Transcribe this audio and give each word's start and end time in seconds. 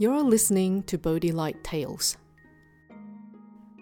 You're 0.00 0.22
listening 0.22 0.84
to 0.84 0.96
Bodhi 0.96 1.30
Light 1.30 1.62
Tales, 1.62 2.16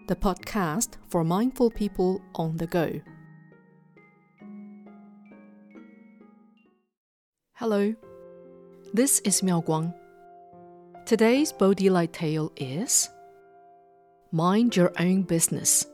the 0.08 0.17
podcast 0.17 0.96
for 1.06 1.22
mindful 1.22 1.71
people 1.71 2.21
on 2.34 2.57
the 2.57 2.67
go. 2.67 3.00
Hello, 7.52 7.94
this 8.93 9.20
is 9.20 9.45
Miao 9.45 9.61
Guang. 9.61 9.95
Today's 11.07 11.53
Bodhi 11.53 11.89
Light 11.89 12.12
Tale 12.12 12.50
is 12.57 13.09
Mind 14.32 14.75
Your 14.75 14.93
Own 14.98 15.23
Business. 15.23 15.87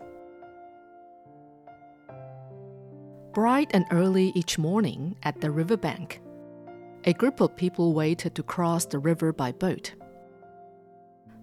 Bright 3.34 3.70
and 3.74 3.84
early 3.90 4.32
each 4.34 4.56
morning 4.56 5.16
at 5.22 5.42
the 5.42 5.50
riverbank, 5.50 6.22
a 7.04 7.12
group 7.12 7.42
of 7.42 7.54
people 7.54 7.92
waited 7.92 8.34
to 8.36 8.42
cross 8.42 8.86
the 8.86 8.98
river 8.98 9.30
by 9.30 9.52
boat. 9.52 9.92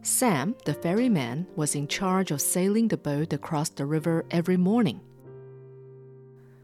Sam, 0.04 0.56
the 0.66 0.74
ferryman, 0.74 1.46
was 1.56 1.76
in 1.76 1.88
charge 1.88 2.32
of 2.32 2.42
sailing 2.42 2.88
the 2.88 2.98
boat 2.98 3.34
across 3.34 3.70
the 3.70 3.86
river 3.86 4.26
every 4.32 4.58
morning. 4.58 5.00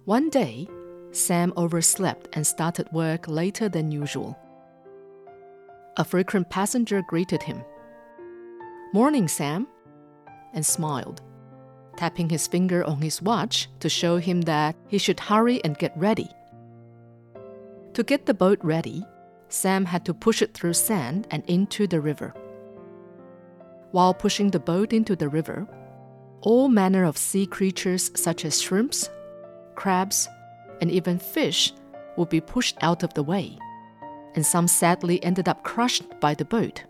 One 0.05 0.29
day, 0.29 0.67
Sam 1.11 1.53
overslept 1.55 2.29
and 2.33 2.47
started 2.47 2.87
work 2.91 3.27
later 3.27 3.69
than 3.69 3.91
usual. 3.91 4.37
A 5.97 6.03
frequent 6.03 6.49
passenger 6.49 7.03
greeted 7.07 7.43
him. 7.43 7.63
Morning, 8.91 9.27
Sam, 9.27 9.67
and 10.53 10.65
smiled, 10.65 11.21
tapping 11.95 12.29
his 12.29 12.47
finger 12.47 12.83
on 12.85 13.01
his 13.01 13.21
watch 13.21 13.67
to 13.81 13.89
show 13.89 14.17
him 14.17 14.41
that 14.41 14.75
he 14.87 14.97
should 14.97 15.19
hurry 15.19 15.63
and 15.63 15.77
get 15.77 15.95
ready. 15.95 16.29
To 17.93 18.03
get 18.03 18.25
the 18.25 18.33
boat 18.33 18.59
ready, 18.63 19.05
Sam 19.49 19.85
had 19.85 20.05
to 20.05 20.13
push 20.13 20.41
it 20.41 20.53
through 20.53 20.73
sand 20.73 21.27
and 21.29 21.43
into 21.45 21.85
the 21.85 22.01
river. 22.01 22.33
While 23.97 24.13
pushing 24.13 24.51
the 24.51 24.59
boat 24.59 24.93
into 24.93 25.15
the 25.15 25.27
river, 25.27 25.67
all 26.41 26.69
manner 26.69 27.03
of 27.03 27.17
sea 27.17 27.47
creatures 27.47 28.11
such 28.13 28.45
as 28.45 28.61
shrimps, 28.61 29.09
crabs, 29.73 30.29
and 30.79 30.91
even 30.91 31.17
fish 31.17 31.73
would 32.15 32.29
be 32.29 32.39
pushed 32.39 32.77
out 32.81 33.01
of 33.01 33.15
the 33.15 33.23
way, 33.23 33.57
and 34.35 34.45
some 34.45 34.67
sadly 34.67 35.17
ended 35.23 35.49
up 35.49 35.63
crushed 35.63 36.03
by 36.19 36.35
the 36.35 36.45
boat. 36.45 36.83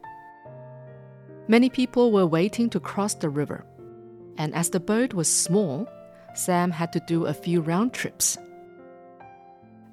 Many 1.47 1.69
people 1.69 2.11
were 2.11 2.27
waiting 2.27 2.69
to 2.71 2.79
cross 2.81 3.13
the 3.13 3.29
river, 3.29 3.63
and 4.37 4.53
as 4.53 4.69
the 4.69 4.81
boat 4.81 5.13
was 5.13 5.33
small, 5.33 5.87
Sam 6.33 6.71
had 6.71 6.91
to 6.91 6.99
do 7.07 7.27
a 7.27 7.33
few 7.33 7.61
round 7.61 7.93
trips. 7.93 8.37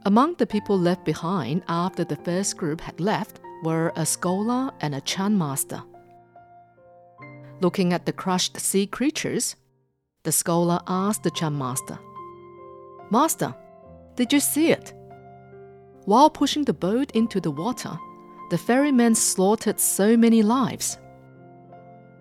Among 0.04 0.34
the 0.34 0.48
people 0.48 0.76
left 0.76 1.04
behind 1.04 1.62
after 1.68 2.02
the 2.02 2.16
first 2.16 2.56
group 2.56 2.80
had 2.80 2.98
left 2.98 3.38
were 3.62 3.92
a 3.94 4.04
scholar 4.04 4.72
and 4.80 4.96
a 4.96 5.00
Chan 5.00 5.38
master. 5.38 5.80
Looking 7.64 7.94
at 7.94 8.04
the 8.04 8.12
crushed 8.12 8.60
sea 8.60 8.86
creatures, 8.86 9.56
the 10.22 10.32
scholar 10.32 10.80
asked 10.86 11.22
the 11.22 11.30
Chan 11.30 11.56
master, 11.56 11.98
Master, 13.10 13.54
did 14.16 14.34
you 14.34 14.38
see 14.38 14.70
it? 14.70 14.92
While 16.04 16.28
pushing 16.28 16.64
the 16.64 16.74
boat 16.74 17.10
into 17.12 17.40
the 17.40 17.50
water, 17.50 17.98
the 18.50 18.58
ferryman 18.58 19.14
slaughtered 19.14 19.80
so 19.80 20.14
many 20.14 20.42
lives. 20.42 20.98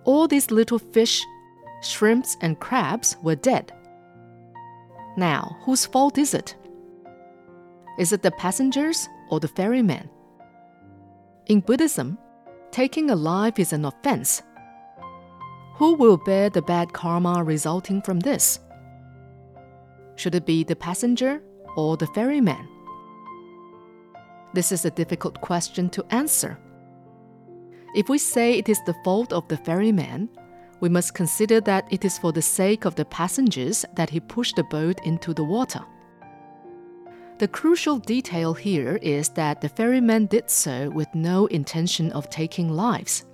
All 0.06 0.30
these 0.30 0.50
little 0.50 0.80
fish, 0.80 1.22
shrimps, 1.82 2.38
and 2.40 2.62
crabs 2.62 3.18
were 3.22 3.36
dead. 3.36 3.74
Now, 5.18 5.58
whose 5.64 5.86
fault 5.86 6.18
is 6.18 6.34
it? 6.34 6.56
Is 8.00 8.14
it 8.14 8.22
the 8.22 8.32
passengers 8.32 9.10
or 9.30 9.42
the 9.42 9.50
ferryman? 9.50 10.10
In 11.48 11.60
Buddhism, 11.60 12.18
taking 12.72 13.10
a 13.10 13.16
life 13.18 13.60
is 13.60 13.74
an 13.74 13.84
offense 13.84 14.42
who 15.84 15.96
will 15.96 16.16
bear 16.16 16.50
the 16.50 16.62
bad 16.62 16.94
karma 16.94 17.44
resulting 17.44 18.02
from 18.02 18.18
this? 18.22 18.62
Should 20.16 20.34
it 20.34 20.46
be 20.46 20.64
the 20.64 20.78
passenger 20.78 21.44
or 21.76 21.98
the 21.98 22.08
ferryman? 22.08 22.70
This 24.54 24.72
is 24.72 24.86
a 24.86 24.92
difficult 24.92 25.42
question 25.42 25.90
to 25.90 26.06
answer. 26.10 26.58
If 27.98 28.08
we 28.08 28.18
say 28.18 28.54
it 28.54 28.70
is 28.70 28.80
the 28.86 28.96
fault 29.04 29.34
of 29.34 29.46
the 29.50 29.58
ferryman, 29.58 30.30
we 30.80 30.88
must 30.88 31.16
consider 31.16 31.60
that 31.60 31.92
it 31.92 32.06
is 32.06 32.18
for 32.18 32.32
the 32.32 32.42
sake 32.42 32.86
of 32.86 32.96
the 32.96 33.04
passengers 33.04 33.84
that 33.96 34.10
he 34.10 34.22
pushed 34.22 34.56
the 34.56 34.64
boat 34.64 35.02
into 35.04 35.34
the 35.34 35.44
water. 35.44 35.84
The 37.40 37.50
crucial 37.50 37.98
detail 37.98 38.54
here 38.54 39.00
is 39.02 39.28
that 39.32 39.60
the 39.60 39.68
ferryman 39.68 40.28
did 40.28 40.50
so 40.50 40.90
with 40.92 41.14
no 41.14 41.48
intention 41.48 42.10
of 42.14 42.30
taking 42.30 42.70
lives. 42.70 43.26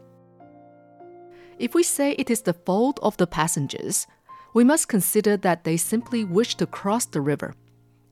If 1.59 1.75
we 1.75 1.84
say 1.84 2.14
it 2.14 2.30
is 2.30 2.42
the 2.42 2.53
fault 2.53 3.00
of 3.03 3.18
the 3.18 3.28
passengers, 3.28 4.08
we 4.53 4.64
must 4.64 4.88
consider 4.88 5.36
that 5.38 5.66
they 5.66 5.75
simply 5.75 6.24
wished 6.24 6.59
to 6.59 6.66
cross 6.66 7.06
the 7.06 7.22
river, 7.22 7.53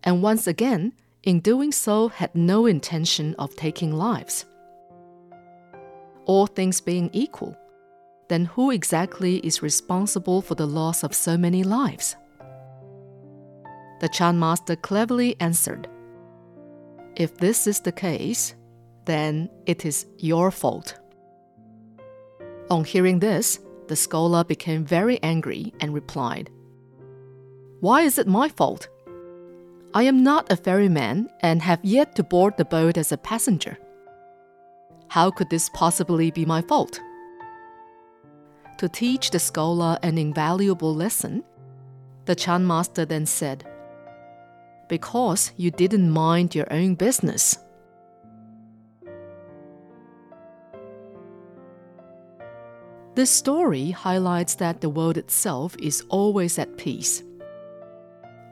and 0.04 0.22
once 0.22 0.48
again, 0.48 0.94
in 1.24 1.40
doing 1.40 1.72
so, 1.72 2.10
had 2.10 2.36
no 2.36 2.66
intention 2.66 3.36
of 3.40 3.56
taking 3.56 3.94
lives. 3.94 4.46
All 6.26 6.46
things 6.46 6.82
being 6.82 7.10
equal, 7.14 7.58
then 8.28 8.46
who 8.46 8.72
exactly 8.72 9.38
is 9.38 9.64
responsible 9.64 10.42
for 10.42 10.56
the 10.56 10.68
loss 10.68 11.04
of 11.04 11.16
so 11.16 11.38
many 11.38 11.64
lives? 11.64 12.18
The 14.02 14.10
Chan 14.10 14.38
master 14.38 14.76
cleverly 14.76 15.38
answered 15.40 15.88
If 17.16 17.38
this 17.38 17.66
is 17.66 17.80
the 17.80 17.94
case, 17.94 18.56
then 19.06 19.50
it 19.66 19.86
is 19.86 20.06
your 20.18 20.52
fault. 20.52 21.00
On 22.70 22.84
hearing 22.84 23.20
this, 23.20 23.60
the 23.88 23.96
scholar 23.96 24.44
became 24.44 24.84
very 24.84 25.22
angry 25.24 25.74
and 25.80 25.94
replied, 25.94 26.50
Why 27.80 28.02
is 28.02 28.18
it 28.18 28.28
my 28.28 28.50
fault? 28.50 28.90
I 29.94 30.04
am 30.04 30.22
not 30.22 30.52
a 30.52 30.58
ferryman 30.58 31.30
and 31.42 31.62
have 31.62 31.80
yet 31.84 32.16
to 32.16 32.24
board 32.24 32.58
the 32.58 32.66
boat 32.66 32.98
as 32.98 33.12
a 33.12 33.18
passenger. 33.18 33.78
How 35.08 35.32
could 35.32 35.50
this 35.50 35.70
possibly 35.74 36.30
be 36.32 36.46
my 36.46 36.62
fault? 36.62 37.00
To 38.80 38.90
teach 38.90 39.32
the 39.32 39.40
scholar 39.40 39.98
an 40.04 40.18
invaluable 40.18 40.94
lesson, 40.94 41.44
the 42.26 42.36
Chan 42.36 42.68
master 42.68 43.06
then 43.06 43.26
said, 43.26 43.66
Because 44.90 45.52
you 45.56 45.72
didn't 45.72 46.12
mind 46.12 46.54
your 46.54 46.72
own 46.72 46.96
business. 46.96 47.58
This 53.18 53.32
story 53.32 53.90
highlights 53.90 54.54
that 54.62 54.80
the 54.80 54.92
world 54.92 55.18
itself 55.18 55.76
is 55.80 56.04
always 56.10 56.60
at 56.60 56.78
peace. 56.78 57.24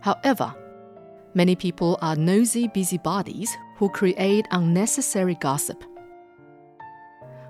However, 0.02 0.56
many 1.36 1.56
people 1.56 2.00
are 2.02 2.16
nosy 2.16 2.68
busybodies 2.70 3.56
who 3.78 3.90
create 3.90 4.48
unnecessary 4.50 5.36
gossip. 5.36 5.84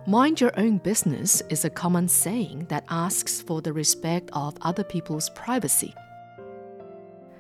Mind 0.06 0.42
your 0.42 0.52
own 0.60 0.80
business 0.80 1.42
is 1.50 1.64
a 1.64 1.70
common 1.70 2.10
saying 2.10 2.66
that 2.68 2.84
asks 2.90 3.42
for 3.42 3.62
the 3.62 3.72
respect 3.72 4.30
of 4.34 4.58
other 4.62 4.84
people's 4.84 5.30
privacy. 5.30 5.96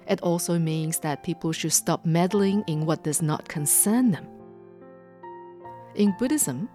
It 0.07 0.21
also 0.21 0.57
means 0.57 0.99
that 0.99 1.23
people 1.23 1.51
should 1.51 1.73
stop 1.73 2.05
meddling 2.05 2.63
in 2.67 2.85
what 2.85 3.03
does 3.03 3.21
not 3.21 3.49
concern 3.49 4.11
them. 4.11 4.25
In 5.95 6.15
Buddhism, 6.17 6.69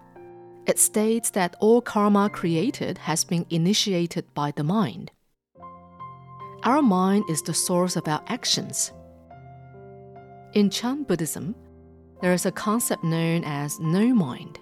it 0.65 0.79
states 0.79 1.31
that 1.31 1.55
all 1.59 1.81
karma 1.81 2.29
created 2.29 2.97
has 2.99 3.23
been 3.23 3.45
initiated 3.49 4.31
by 4.33 4.51
the 4.51 4.63
mind. 4.63 5.11
Our 6.63 6.81
mind 6.81 7.25
is 7.29 7.41
the 7.41 7.53
source 7.53 7.95
of 7.95 8.07
our 8.07 8.23
actions. 8.27 8.93
In 10.53 10.69
Chan 10.69 11.03
Buddhism, 11.03 11.55
there 12.21 12.33
is 12.33 12.45
a 12.45 12.51
concept 12.51 13.03
known 13.03 13.43
as 13.43 13.79
no 13.79 14.13
mind. 14.13 14.59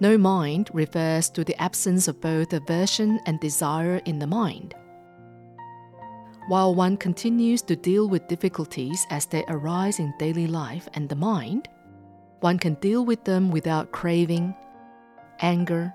No 0.00 0.16
mind 0.16 0.70
refers 0.72 1.28
to 1.30 1.42
the 1.42 1.60
absence 1.60 2.06
of 2.06 2.20
both 2.20 2.52
aversion 2.52 3.18
and 3.26 3.40
desire 3.40 4.00
in 4.04 4.20
the 4.20 4.28
mind. 4.28 4.74
While 6.46 6.76
one 6.76 6.96
continues 6.96 7.62
to 7.62 7.74
deal 7.74 8.08
with 8.08 8.28
difficulties 8.28 9.04
as 9.10 9.26
they 9.26 9.44
arise 9.48 9.98
in 9.98 10.14
daily 10.18 10.46
life 10.46 10.88
and 10.94 11.08
the 11.08 11.16
mind, 11.16 11.68
one 12.40 12.58
can 12.58 12.74
deal 12.74 13.04
with 13.04 13.24
them 13.24 13.50
without 13.50 13.92
craving, 13.92 14.54
anger, 15.40 15.92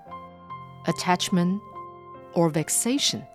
attachment, 0.86 1.62
or 2.34 2.48
vexation. 2.50 3.26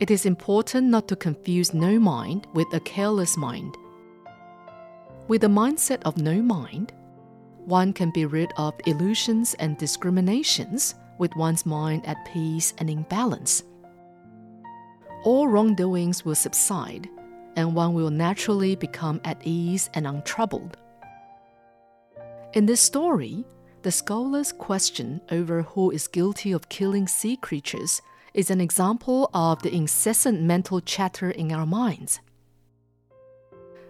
It 0.00 0.10
is 0.10 0.26
important 0.26 0.88
not 0.88 1.08
to 1.08 1.16
confuse 1.16 1.72
no 1.72 1.98
mind 1.98 2.46
with 2.52 2.66
a 2.72 2.80
careless 2.80 3.36
mind. 3.36 3.76
With 5.28 5.44
a 5.44 5.48
mindset 5.48 6.02
of 6.04 6.18
no 6.18 6.42
mind, 6.42 6.92
one 7.64 7.92
can 7.92 8.10
be 8.10 8.26
rid 8.26 8.52
of 8.58 8.74
illusions 8.86 9.54
and 9.54 9.78
discriminations 9.78 10.94
with 11.18 11.34
one's 11.34 11.64
mind 11.64 12.06
at 12.06 12.24
peace 12.32 12.74
and 12.78 12.90
in 12.90 13.02
balance. 13.04 13.62
All 15.24 15.48
wrongdoings 15.48 16.24
will 16.24 16.34
subside, 16.34 17.08
and 17.56 17.74
one 17.74 17.94
will 17.94 18.10
naturally 18.10 18.76
become 18.76 19.20
at 19.24 19.40
ease 19.44 19.90
and 19.94 20.06
untroubled. 20.06 20.76
In 22.56 22.64
this 22.64 22.80
story, 22.80 23.44
The 23.86 23.92
scholar's 23.92 24.50
question 24.50 25.20
over 25.30 25.62
who 25.62 25.92
is 25.92 26.08
guilty 26.08 26.50
of 26.50 26.68
killing 26.68 27.06
sea 27.06 27.36
creatures 27.36 28.02
is 28.34 28.50
an 28.50 28.60
example 28.60 29.30
of 29.32 29.62
the 29.62 29.72
incessant 29.72 30.42
mental 30.42 30.80
chatter 30.80 31.30
in 31.30 31.52
our 31.52 31.66
minds. 31.66 32.18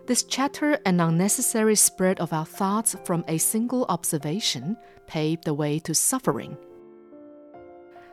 This 0.07 0.23
chatter 0.23 0.79
and 0.85 1.01
unnecessary 1.01 1.77
spread 1.77 2.21
of 2.21 2.35
our 2.35 2.45
thoughts 2.45 2.95
from 3.05 3.25
a 3.27 3.39
single 3.39 3.87
observation 3.89 4.77
pave 5.07 5.41
the 5.41 5.55
way 5.55 5.79
to 5.79 5.95
suffering. 5.95 6.59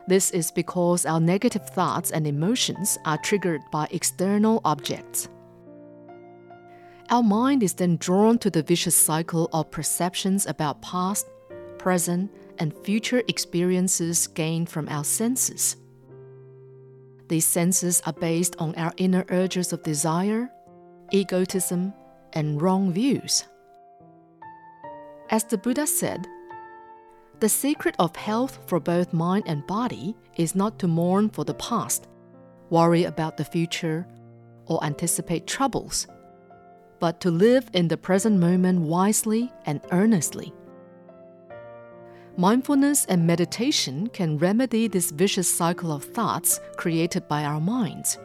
This 0.08 0.30
is 0.30 0.50
because 0.50 1.04
our 1.04 1.20
negative 1.20 1.68
thoughts 1.68 2.12
and 2.12 2.26
emotions 2.26 2.96
are 3.04 3.18
triggered 3.18 3.60
by 3.70 3.88
external 3.90 4.62
objects. 4.64 5.28
Our 7.10 7.22
mind 7.22 7.62
is 7.62 7.74
then 7.74 7.96
drawn 7.96 8.38
to 8.38 8.50
the 8.50 8.62
vicious 8.62 8.96
cycle 8.96 9.50
of 9.52 9.70
perceptions 9.70 10.46
about 10.46 10.80
past, 10.80 11.26
present, 11.78 12.30
and 12.58 12.72
future 12.78 13.22
experiences 13.28 14.26
gained 14.26 14.70
from 14.70 14.88
our 14.88 15.04
senses. 15.04 15.76
These 17.28 17.46
senses 17.46 18.02
are 18.06 18.12
based 18.12 18.56
on 18.58 18.74
our 18.76 18.92
inner 18.96 19.24
urges 19.28 19.72
of 19.72 19.82
desire, 19.82 20.50
egotism, 21.12 21.92
and 22.32 22.60
wrong 22.60 22.92
views. 22.92 23.44
As 25.30 25.44
the 25.44 25.58
Buddha 25.58 25.86
said, 25.86 26.26
the 27.40 27.48
secret 27.48 27.96
of 27.98 28.16
health 28.16 28.58
for 28.66 28.80
both 28.80 29.12
mind 29.12 29.44
and 29.46 29.66
body 29.66 30.16
is 30.36 30.54
not 30.54 30.78
to 30.78 30.88
mourn 30.88 31.28
for 31.28 31.44
the 31.44 31.54
past, 31.54 32.08
worry 32.70 33.04
about 33.04 33.36
the 33.36 33.44
future, 33.44 34.06
or 34.66 34.82
anticipate 34.84 35.46
troubles, 35.46 36.06
but 37.04 37.20
to 37.20 37.30
live 37.30 37.68
in 37.74 37.86
the 37.88 37.98
present 37.98 38.40
moment 38.40 38.80
wisely 38.80 39.52
and 39.66 39.78
earnestly. 39.92 40.54
Mindfulness 42.38 43.04
and 43.04 43.26
meditation 43.26 44.06
can 44.06 44.38
remedy 44.38 44.88
this 44.88 45.10
vicious 45.10 45.46
cycle 45.46 45.92
of 45.92 46.02
thoughts 46.02 46.60
created 46.78 47.28
by 47.28 47.44
our 47.44 47.60
minds. 47.60 48.16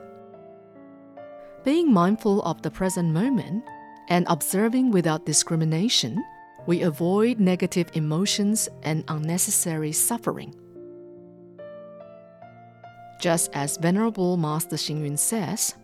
Being 1.65 1.91
mindful 1.91 2.41
of 2.43 2.61
the 2.61 2.71
present 2.71 3.11
moment 3.11 3.65
and 4.07 4.25
observing 4.29 4.91
without 4.91 5.25
discrimination, 5.25 6.23
we 6.65 6.83
avoid 6.83 7.37
negative 7.37 7.89
emotions 7.95 8.69
and 8.83 9.03
unnecessary 9.09 9.91
suffering. 9.91 10.55
Just 13.19 13.51
as 13.51 13.75
Venerable 13.75 14.37
Master 14.37 14.77
Xing 14.77 15.19
says, 15.19 15.75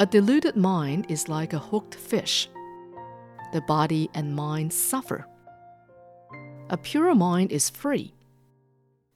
a 0.00 0.06
deluded 0.06 0.56
mind 0.56 1.06
is 1.08 1.28
like 1.28 1.52
a 1.52 1.58
hooked 1.58 1.94
fish. 1.94 2.48
The 3.52 3.60
body 3.60 4.10
and 4.14 4.34
mind 4.34 4.72
suffer. 4.72 5.26
A 6.70 6.76
pure 6.76 7.14
mind 7.14 7.52
is 7.52 7.70
free, 7.70 8.12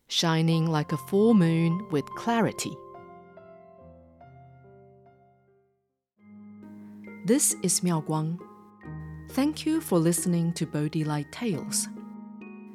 shining 0.06 0.66
like 0.66 0.92
a 0.92 0.96
full 0.96 1.34
moon 1.34 1.84
with 1.90 2.04
clarity. 2.14 2.76
This 7.24 7.56
is 7.62 7.82
Miao 7.82 8.00
Guang. 8.00 8.38
Thank 9.32 9.66
you 9.66 9.80
for 9.80 9.98
listening 9.98 10.52
to 10.54 10.64
Bodhi 10.64 11.02
Light 11.04 11.30
Tales. 11.32 11.88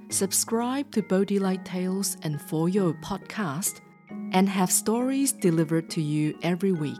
Subscribe 0.10 0.92
to 0.92 1.02
Bodhi 1.02 1.40
Light 1.40 1.64
Tales 1.64 2.18
and 2.22 2.40
For 2.42 2.68
Your 2.68 2.94
podcast 2.96 3.80
and 4.34 4.50
have 4.50 4.72
stories 4.72 5.32
delivered 5.32 5.90
to 5.92 6.02
you 6.02 6.38
every 6.44 6.74
week. 6.74 7.00